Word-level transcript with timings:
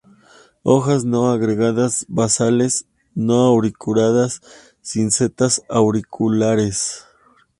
Hojas 0.63 1.05
no 1.05 1.27
agregadas 1.31 2.05
basales; 2.09 2.87
no 3.13 3.35
auriculadas; 3.41 4.41
sin 4.81 5.11
setas 5.11 5.61
auriculares. 5.69 7.05